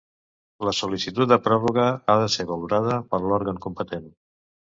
La 0.67 0.71
sol·licitud 0.77 1.29
de 1.31 1.37
pròrroga 1.47 1.85
ha 1.91 2.15
de 2.23 2.31
ser 2.37 2.47
valorada 2.53 2.97
per 3.13 3.23
l'òrgan 3.27 3.63
competent. 3.67 4.09